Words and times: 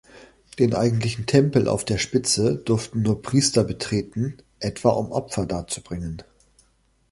Den 0.57 0.73
eigentlichen 0.73 1.27
Tempel 1.27 1.67
auf 1.67 1.85
der 1.85 1.99
Spitze 1.99 2.55
durften 2.55 3.03
nur 3.03 3.21
Priester 3.21 3.63
betreten, 3.63 4.35
etwa 4.59 4.89
um 4.89 5.11
Opfer 5.11 5.45
darzubringen. 5.45 6.23